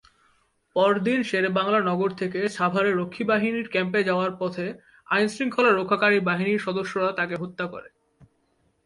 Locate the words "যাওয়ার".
4.03-4.31